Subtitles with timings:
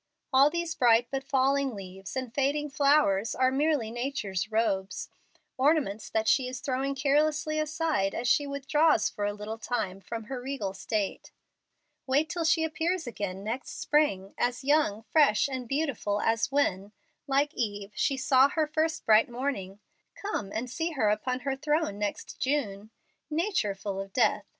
[0.33, 5.09] All these bright but falling leaves and fading flowers are merely Nature's robes,
[5.59, 10.23] ornaments that she is throwing carelessly aside as she withdraws for a little time from
[10.23, 11.31] her regal state.
[12.07, 16.93] Wait till she appears again next spring, as young, fresh, and beautiful as when,
[17.27, 19.79] like Eve, she saw her first bright morning.
[20.15, 22.89] Come and see her upon her throne next June.
[23.29, 24.45] Nature full of death!